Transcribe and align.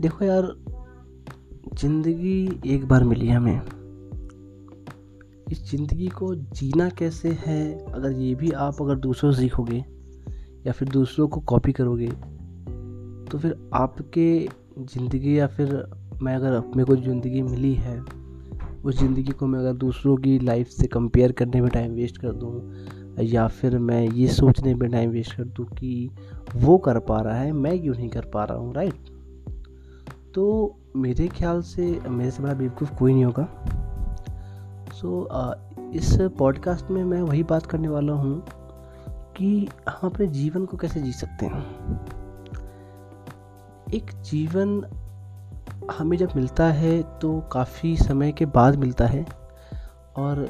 देखो 0.00 0.24
यार, 0.24 0.54
ज़िंदगी 1.74 2.60
एक 2.66 2.86
बार 2.88 3.04
मिली 3.04 3.28
हमें। 3.28 3.60
इस 5.50 5.62
ज़िंदगी 5.70 6.08
को 6.08 6.34
जीना 6.34 6.88
कैसे 6.88 7.30
है, 7.40 7.62
अगर 7.86 8.12
ये 8.12 8.34
भी 8.34 8.50
आप 8.50 8.82
अगर 8.82 8.96
दूसरों 8.96 9.32
से 9.32 9.42
सीखोगे, 9.42 9.84
या 10.66 10.72
फिर 10.72 10.88
दूसरों 10.88 11.28
को 11.28 11.40
कॉपी 11.40 11.72
करोगे 11.72 12.08
तो 13.26 13.38
फिर 13.38 13.56
आपके 13.74 14.28
ज़िंदगी 14.80 15.38
या 15.38 15.46
फिर 15.46 15.74
मैं 16.22 16.34
अगर 16.36 16.58
मेरे 16.60 16.84
को 16.84 16.96
ज़िंदगी 16.96 17.42
मिली 17.42 17.74
है, 17.74 17.98
उस 18.84 18.98
ज़िंदगी 18.98 19.32
को 19.32 19.46
मैं 19.46 19.58
अगर 19.58 19.72
दूसरों 19.76 20.16
की 20.16 20.38
लाइफ 20.38 20.68
से 20.68 20.86
कंपेयर 20.86 21.32
करने 21.32 21.60
में 21.60 21.70
टाइम 21.70 21.92
वेस्ट 21.92 22.18
कर 22.18 22.32
दूँ, 22.34 23.24
या 23.24 23.46
फिर 23.48 23.78
मैं 23.80 24.02
ये 24.02 24.28
सोचने 24.28 24.74
में 24.74 24.90
टाइम 24.90 25.10
वेस्ट 25.10 25.36
कर 25.36 25.44
दूँ 25.44 25.66
कि 25.66 26.10
वो 26.56 26.78
कर 26.78 26.98
पा 27.00 27.20
रहा 27.20 27.38
है, 27.38 27.52
मैं 27.52 27.80
क्यों 27.82 27.94
नहीं 27.94 28.08
कर 28.08 28.30
पा 28.34 28.44
रहा 28.44 28.58
हूँ 28.58 28.74
राइट 28.74 29.16
तो 30.34 30.74
मेरे 30.96 31.28
ख्याल 31.28 31.62
से 31.62 32.00
मेरे 32.08 32.30
से 32.30 32.42
बड़ा 32.42 32.54
बेवकूफ़ 32.54 32.94
कोई 32.94 33.12
नहीं 33.12 33.24
होगा। 33.24 33.48
सो 34.92 35.28
so, 35.30 35.94
इस 35.94 36.18
पॉडकास्ट 36.20 36.90
में 36.90 37.04
मैं 37.04 37.22
वही 37.22 37.42
बात 37.42 37.66
करने 37.66 37.88
वाला 37.88 38.12
हूँ 38.12 38.44
कि 39.36 39.68
हम 39.88 40.10
अपने 40.10 40.26
जीवन 40.26 40.64
को 40.64 40.76
कैसे 40.76 41.00
जी 41.00 41.12
सकते 41.12 41.46
हैं। 41.46 41.64
एक 43.94 44.10
जीवन 44.22 44.84
हमें 45.98 46.16
जब 46.16 46.28
मिलता 46.36 46.66
है 46.66 47.18
तो 47.18 47.40
काफ़ी 47.40 47.96
समय 47.96 48.32
के 48.32 48.46
बाद 48.46 48.76
मिलता 48.76 49.06
है 49.06 49.26
और 50.16 50.48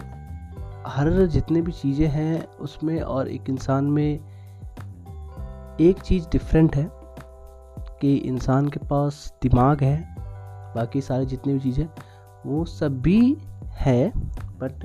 हर 0.87 1.27
जितने 1.27 1.63
भी 1.63 1.73
चीज़ें 1.73 2.09
हैं 2.09 2.47
उसमें 2.47 3.01
और 3.01 3.29
एक 3.29 3.51
इंसान 3.51 3.85
में 3.85 4.21
एक 5.81 6.01
चीज़ 6.05 6.27
डिफरेंट 6.29 6.77
है। 6.77 6.98
कि 8.01 8.15
इंसान 8.17 8.69
के 8.69 8.81
पास 8.87 9.33
दिमाग 9.43 9.83
है, 9.83 9.97
बाकी 10.75 11.01
सारे 11.01 11.27
जितनी 11.27 11.53
भी 11.53 11.61
चीज़ें, 11.61 11.87
वो 12.47 12.65
सब 12.65 13.01
भी 13.03 13.37
है 13.77 14.13
बट 14.61 14.85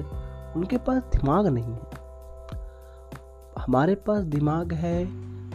उनके 0.56 0.78
पास 0.78 1.02
दिमाग 1.12 1.48
नहीं 1.48 1.64
है। 1.64 2.02
हमारे 3.58 3.96
पास 4.08 4.24
दिमाग 4.26 4.74
है 4.74 5.04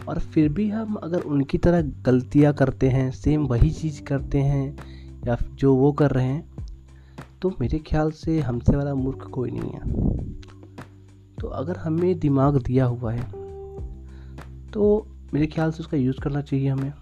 और 0.05 0.19
फिर 0.25 0.49
भी 0.49 0.69
हम 0.69 0.95
अगर 0.95 1.21
उनकी 1.21 1.57
तरह 1.57 1.81
गलतियाँ 2.01 2.53
करते 2.53 2.89
हैं 2.89 3.09
सेम 3.11 3.45
वही 3.47 3.69
चीज़ 3.71 4.01
करते 4.03 4.37
हैं, 4.39 4.77
या 5.27 5.37
जो 5.53 5.75
वो 5.75 5.91
कर 5.91 6.11
रहे 6.11 6.25
हैं 6.25 6.47
तो 7.41 7.49
मेरे 7.61 7.79
ख्याल 7.79 8.11
से 8.11 8.39
हमसे 8.39 8.75
वाला 8.75 8.93
मूर्ख 8.95 9.27
कोई 9.29 9.51
नहीं 9.51 9.71
है। 9.71 9.81
तो 11.35 11.47
अगर 11.47 11.77
हमें 11.77 12.19
दिमाग 12.19 12.57
दिया 12.61 12.85
हुआ 12.85 13.11
है 13.13 13.23
तो 14.71 15.05
मेरे 15.33 15.47
ख्याल 15.47 15.71
से 15.71 15.79
उसका 15.79 15.97
यूज़ 15.97 16.19
करना 16.21 16.41
चाहिए 16.41 16.69
हमें। 16.69 16.93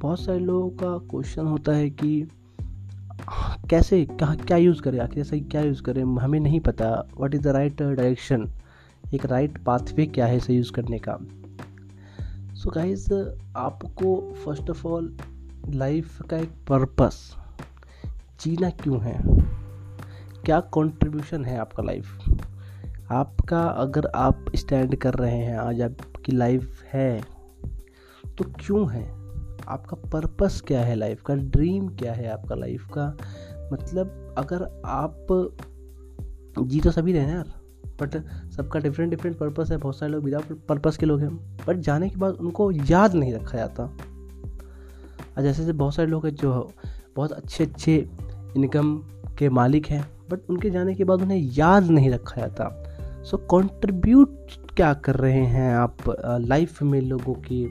बहुत 0.00 0.20
सारे 0.20 0.38
लोगों 0.38 0.70
का 0.70 0.96
क्वेश्चन 1.10 1.46
होता 1.46 1.72
है 1.72 1.90
कि 1.90 2.28
कैसे, 3.70 4.04
कहाँ, 4.04 4.36
क्या 4.36 4.56
यूज़ 4.56 4.80
करें 4.82 4.98
आखिर 5.00 5.24
सही 5.24 5.40
क्या 5.40 5.60
यूज़ 5.62 5.82
करें, 5.82 6.02
हमें 6.02 6.38
नहीं 6.40 6.60
पता। 6.60 6.88
What 7.16 7.34
is 7.34 7.42
the 7.42 7.46
right 7.46 7.82
direction 7.82 8.48
एक 9.14 9.26
राइट 9.26 9.58
पाथवे 9.64 10.06
क्या 10.06 10.26
है 10.26 10.36
इसे 10.36 10.54
यूज़ 10.54 10.72
करने 10.72 10.98
का? 10.98 11.18
सो 12.54 12.68
so 12.68 12.74
गाइज़ 12.74 13.12
आपको 13.56 14.34
फ़र्स्ट 14.44 14.70
ऑफ़ 14.70 14.86
ऑल 14.86 15.16
लाइफ 15.68 16.22
का 16.22 16.36
एक 16.36 16.50
पर्पस 16.68 17.36
जीना 18.40 18.70
क्यों 18.70 19.00
है? 19.02 19.20
क्या 20.44 20.60
कंट्रीब्यूशन 20.60 21.44
है 21.44 21.58
आपका 21.58 21.82
लाइफ 21.82 22.18
आपका 23.12 23.66
अगर 23.66 24.10
आप 24.14 24.44
स्टैंड 24.56 24.96
कर 24.96 25.14
रहे 25.14 25.36
हैं, 25.36 25.56
आज 25.58 25.80
आपकी 25.82 26.32
लाइफ 26.32 26.82
है 26.92 27.20
तो 28.38 28.44
क्यों 28.60 28.90
है? 28.92 29.19
आपका 29.70 29.96
पर्पस 30.12 30.62
क्या 30.66 30.80
है 30.80 30.94
लाइफ 30.94 31.22
का? 31.22 31.34
ड्रीम 31.34 31.88
क्या 31.88 32.12
है 32.12 32.28
आपका 32.28 32.54
लाइफ 32.54 32.86
का? 32.92 33.16
मतलब 33.72 34.34
अगर 34.38 34.62
आप 34.84 35.26
जी 36.58 36.80
तो 36.80 36.90
सभी 36.90 37.12
रहे 37.12 37.22
हैं 37.22 37.34
यार 37.34 37.52
बट 38.00 38.16
सबका 38.50 38.80
डिफरेंट 38.80 39.10
डिफरेंट 39.10 39.36
पर्पस 39.38 39.70
है 39.70 39.76
बहुत 39.76 39.98
सारे 39.98 40.12
लोग 40.12 40.24
विदाउट 40.24 40.58
पर्पस 40.66 40.96
के 40.96 41.06
लोग 41.06 41.20
हैं 41.20 41.30
बट 41.66 41.76
जाने 41.76 42.08
के 42.10 42.16
बाद 42.16 42.34
उनको 42.34 42.70
याद 42.70 43.14
नहीं 43.14 43.32
रखा 43.34 43.58
जाता। 43.58 43.82
और 43.82 45.42
जैसे 45.42 45.60
जैसे 45.62 45.72
बहुत 45.72 45.94
सारे 45.94 46.08
लोग 46.08 46.26
हैं 46.26 46.34
जो 46.34 46.70
बहुत 47.16 47.32
अच्छे 47.32 47.64
अच्छे 47.64 47.96
इनकम 48.56 48.96
के 49.38 49.48
मालिक 49.48 49.86
हैं 49.86 50.04
बट 50.30 50.50
उनके 50.50 50.70
जाने 50.70 50.94
के 50.94 51.04
बाद 51.04 51.22
उन्हें 51.22 51.50
याद 51.56 51.90
नहीं 51.90 52.10
रखा 52.10 52.40
जाता। 52.40 53.22
सो 53.22 53.36
so, 53.36 53.42
कंट्रीब्यूट 53.50 54.46
क्या 54.76 54.92
कर 54.94 55.14
रहे 55.14 55.44
हैं 55.46 55.74
आप 55.74 55.96
लाइफ 56.40 56.82
में 56.82 57.00
लोगों 57.00 57.34
की? 57.34 57.64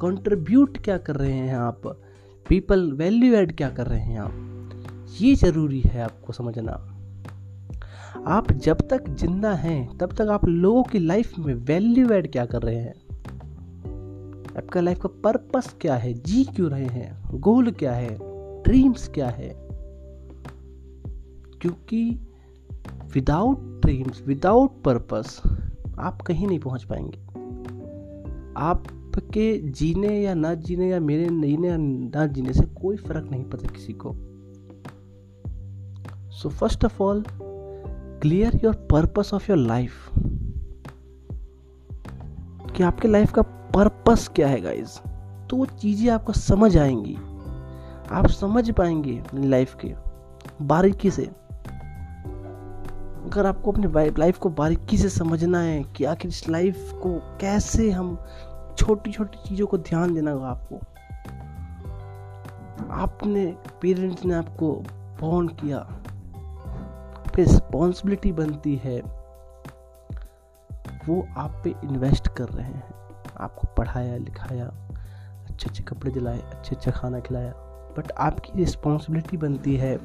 कंट्रीब्यूट 0.00 0.78
क्या 0.78 0.98
कर 0.98 1.16
रहे 1.16 1.32
हैं 1.32 1.56
आप? 1.56 1.82
पीपल 2.48 2.92
वैल्यू 2.92 3.34
ऐड 3.34 3.56
क्या 3.56 3.70
कर 3.70 3.86
रहे 3.86 4.00
हैं 4.00 4.18
आप? 4.18 4.32
ये 5.20 5.34
ज़रूरी 5.34 5.80
है 5.80 6.02
आपको 6.02 6.32
समझना। 6.32 6.72
आप 8.26 8.52
जब 8.52 8.76
तक 8.76 9.08
ज़िंदा 9.08 9.52
हैं, 9.52 9.98
तब 9.98 10.12
तक 10.12 10.20
आप 10.20 10.44
लोगों 10.44 10.82
की 10.82 10.98
लाइफ 10.98 11.38
में 11.38 11.54
वैल्यू 11.54 12.10
ऐड 12.10 12.32
क्या 12.32 12.46
कर 12.46 12.62
रहे 12.62 12.76
हैं? 12.76 12.94
आपका 14.58 14.80
लाइफ 14.80 14.98
का 14.98 15.08
पर्पस 15.24 15.74
क्या 15.80 15.96
है? 15.96 16.14
जी 16.14 16.44
क्यों 16.44 16.70
रहे 16.70 16.86
हैं? 16.86 17.40
गोल 17.40 17.70
क्या 17.70 17.92
है? 17.92 18.18
ड्रीम्स 18.62 19.08
क्या 19.08 19.28
है? 19.28 19.48
क्योंकि 21.60 22.20
विदाउट 23.14 23.82
ड्रीम्स 23.82 24.22
विदाउट 24.26 24.82
पर्पस 24.82 25.42
आप 25.98 26.22
कहीं 26.22 26.46
नहीं 26.46 26.58
पहुँच 26.58 26.84
पाएँगे। 26.84 27.18
आपके 29.16 29.58
जीने 29.58 30.20
या 30.20 30.34
ना 30.34 30.54
जीने 30.54 30.88
या 30.88 31.00
मेरे 31.00 31.24
जीने 31.24 31.68
या 31.68 31.76
ना 31.76 32.26
जीने 32.26 32.52
से 32.52 32.62
कोई 32.62 32.96
फ़र्क 32.96 33.28
नहीं 33.30 33.44
पड़ता 33.44 33.68
किसी 33.68 33.92
को। 33.92 34.12
So 36.30 36.48
first 36.48 36.84
of 36.84 37.02
all 37.02 37.24
clear 38.22 38.60
your 38.64 38.74
purpose 38.74 39.30
of 39.34 39.50
your 39.50 39.58
life 39.58 39.92
कि 42.76 42.82
आपके 42.82 43.08
लाइफ 43.08 43.32
का 43.32 43.42
पर्पस 43.42 44.28
क्या 44.28 44.48
है 44.48 44.60
गाइज़ 44.60 44.98
तो 45.48 45.56
वो 45.56 45.66
चीज़ें 45.66 46.10
आपको 46.10 46.32
समझ 46.32 46.76
आएँगी। 46.76 47.16
आप 48.10 48.26
समझ 48.26 48.70
पाएँगे 48.70 49.18
अपनी 49.18 49.48
लाइफ 49.48 49.76
के 49.84 49.94
बारीकी 50.64 51.10
से। 51.10 51.24
अगर 53.26 53.46
आपको 53.46 53.72
अपनी 53.72 54.10
लाइफ 54.20 54.38
को 54.38 54.48
बारीकी 54.48 54.98
से 54.98 55.08
समझना 55.08 55.60
है 55.60 55.82
कि 55.84 56.04
आखिर 56.04 56.30
इस 56.30 56.48
लाइफ 56.48 56.92
को 56.92 57.38
कैसे 57.40 57.90
हम 57.90 58.18
छोटी 58.78 59.12
छोटी 59.12 59.48
चीज़ों 59.48 59.66
को 59.66 59.78
ध्यान 59.78 60.14
देना 60.14 60.30
होगा 60.30 60.48
आपको। 60.48 60.80
आपने 62.90 63.56
पेरेंट्स 63.82 64.24
ने 64.24 64.34
आपको 64.34 64.84
बॉन्ड 65.20 65.50
किया। 65.50 65.86
रिस्पॉन्सिबिलिटी 67.36 68.32
बनती 68.32 68.76
है। 68.76 69.00
वो 71.08 71.26
आप 71.36 71.60
पे 71.64 71.70
इन्वेस्ट 71.70 72.28
कर 72.28 72.48
रहे 72.48 72.66
हैं। 72.66 72.94
आपको 73.40 73.68
पढ़ाया, 73.76 74.16
लिखाया 74.16 74.66
अच्छे 75.50 75.70
अच्छे 75.70 75.82
कपड़े 75.82 76.10
दिलाए 76.10 76.38
अच्छे 76.38 76.76
अच्छा 76.76 76.90
खाना 76.90 77.20
खिलाया। 77.20 77.52
बट 77.98 78.12
आपकी 78.12 78.52
रिस्पॉन्सिबिलिटी 78.56 79.36
बनती 79.36 79.76
है 79.76 79.98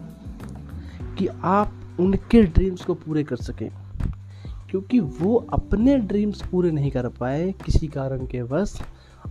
कि 1.16 1.28
आप 1.28 1.98
उनके 2.00 2.44
ड्रीम्स 2.44 2.86
को 2.86 2.94
पूरे 2.94 3.24
कर 3.24 3.36
सकें। 3.36 3.70
क्योंकि 4.72 5.00
वो 5.00 5.36
अपने 5.54 5.98
ड्रीम्स 5.98 6.42
पूरे 6.48 6.72
नहीं 6.72 6.92
कर 6.92 7.08
पाए 7.09 7.52
किसी 7.66 7.88
कारण 7.88 8.26
के 8.26 8.44
बस 8.44 8.82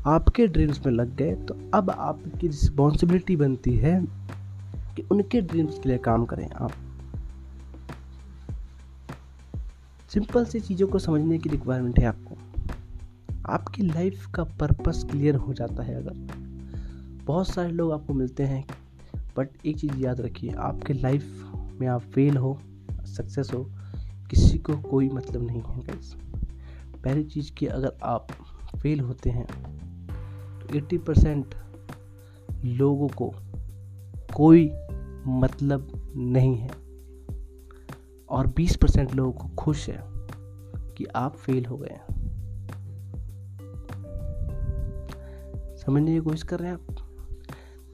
आपके 0.06 0.46
ड्रीम्स 0.46 0.86
में 0.86 0.92
लग 0.92 1.16
गए। 1.16 1.34
तो 1.34 1.56
अब 1.74 1.90
आपकी 1.90 2.46
रिस्पॉन्सिबिलिटी 2.46 3.36
बनती 3.36 3.76
है 3.76 4.00
कि 4.96 5.02
उनके 5.02 5.40
ड्रीम्स 5.40 5.78
के 5.78 5.88
लिए 5.88 5.98
काम 5.98 6.24
करें 6.24 6.48
आप। 6.50 6.72
सिंपल 10.10 10.44
सी 10.44 10.60
चीज़ों 10.60 10.88
को 10.88 10.98
समझने 10.98 11.38
की 11.38 11.48
रिक्वायरमेंट 11.48 11.98
है 11.98 12.06
आपको। 12.06 12.36
आपकी 13.48 13.82
लाइफ 13.82 14.26
का 14.34 14.44
पर्पस 14.44 15.04
क्लियर 15.10 15.34
हो 15.34 15.54
जाता 15.54 15.82
है 15.82 15.94
अगर। 15.94 16.14
बहुत 17.24 17.48
सारे 17.48 17.72
लोग 17.72 17.92
आपको 17.92 18.14
मिलते 18.14 18.42
हैं 18.42 18.64
बट 19.36 19.48
एक 19.66 19.78
चीज़ 19.78 19.96
याद 19.96 20.20
रखिए, 20.20 20.50
आपके 20.50 20.92
लाइफ 20.92 21.52
में 21.80 21.88
आप 21.88 22.00
फेल 22.00 22.36
हो 22.36 22.58
सक्सेस 23.06 23.50
हो 23.54 23.70
किसी 24.30 24.58
को 24.58 24.76
कोई 24.76 25.08
मतलब 25.08 25.46
नहीं 25.46 25.62
है 25.62 25.80
गैस 25.80 26.16
पहली 27.04 27.24
चीज़ 27.24 27.52
कि 27.52 27.66
अगर 27.66 27.92
आप 28.02 28.26
फेल 28.82 29.00
होते 29.00 29.30
हैं 29.30 29.46
तो 30.60 30.78
80 30.78 30.98
परसेंट 30.98 31.54
लोगों 32.64 33.08
को 33.08 33.34
कोई 34.36 34.72
मतलब 35.26 36.12
नहीं 36.16 36.56
है. 36.56 36.70
और 38.28 38.46
20 38.46 38.76
परसेंट 38.76 39.14
लोगों 39.14 39.32
को 39.32 39.48
खुश 39.48 39.88
है 39.88 40.04
कि 40.94 41.04
आप 41.04 41.36
फेल 41.36 41.64
हो 41.66 41.76
गए 41.76 41.98
समझने 45.76 46.12
की 46.12 46.20
कोशिश 46.20 46.42
कर 46.42 46.58
रहे 46.58 46.70
हैं 46.70 46.74
आप? 46.74 46.99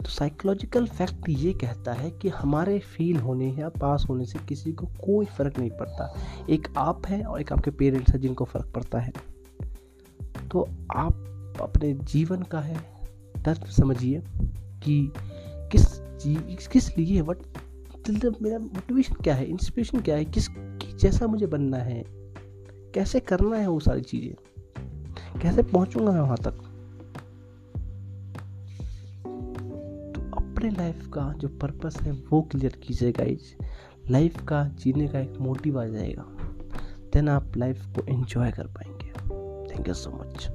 तो 0.06 0.10
साइकोलॉजिकल 0.12 0.84
फैक्ट 0.88 1.28
ये 1.28 1.52
कहता 1.52 1.92
है 1.92 2.10
कि 2.12 2.28
हमारे 2.28 2.78
फेल 2.78 3.16
होने 3.16 3.46
या 3.52 3.68
पास 3.70 4.04
होने 4.08 4.24
से 4.24 4.38
किसी 4.48 4.72
को 4.72 4.86
कोई 5.00 5.26
फ़र्क 5.26 5.58
नहीं 5.58 5.70
पड़ता। 5.70 6.08
एक 6.50 6.68
आप 6.78 7.06
है 7.06 7.22
और 7.22 7.40
एक 7.40 7.52
आपके 7.52 7.70
पेरेंट्स 7.70 8.12
हैं 8.12 8.20
जिनको 8.20 8.44
फ़र्क 8.44 8.66
पड़ता 8.74 8.98
है। 8.98 9.12
तो 10.52 10.68
आप 10.96 11.56
अपने 11.62 11.92
जीवन 12.04 12.42
का 12.42 12.60
है 12.60 12.76
दर्द 13.38 13.64
समझिए 13.72 14.20
कि 14.84 15.12
किस 15.72 15.86
चीज़, 15.92 16.68
किस 16.68 16.96
लिए 16.98 17.20
वट 17.20 17.42
मेरा 18.42 18.58
मोटिवेशन 18.58 19.14
क्या 19.14 19.34
है 19.34 19.46
इंस्पिरेशन 19.46 20.00
क्या 20.00 20.16
है, 20.16 20.24
किस 20.24 20.48
जैसा 21.00 21.26
मुझे 21.26 21.46
बनना 21.46 21.78
है, 21.78 22.02
कैसे 22.94 23.20
करना 23.22 23.56
है 23.56 23.66
वो 23.68 23.80
सारी 23.80 24.00
चीज़ें, 24.02 24.34
कैसे 25.42 25.62
पहुंचूँगा 25.64 26.12
मैं 26.12 26.20
वहाँ 26.20 26.36
तक? 26.38 26.62
अपने 30.66 30.78
लाइफ 30.78 31.06
का 31.06 31.32
जो 31.36 31.48
पर्पस 31.48 32.00
है, 32.00 32.12
वो 32.12 32.42
क्लियर 32.42 32.72
कीजिए 32.72 33.12
गाइज़ 33.12 33.62
लाइफ 34.10 34.40
का 34.44 34.64
जीने 34.64 35.08
का 35.08 35.20
एक 35.20 35.38
मोटिव 35.40 35.80
आ 35.80 35.84
जाएगा. 35.84 36.24
देन 37.12 37.28
आप 37.28 37.56
लाइफ 37.56 37.86
को 37.86 38.06
एंजॉय 38.06 38.50
कर 38.50 38.66
पाएँगे. 38.66 39.12
Thank 39.74 39.88
you 39.88 39.94
so 39.94 40.10
much 40.10 40.48